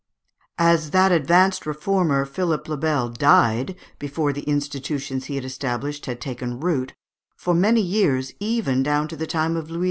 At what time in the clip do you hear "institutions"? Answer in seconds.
4.43-5.25